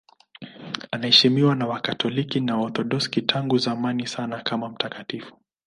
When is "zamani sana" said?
3.57-4.39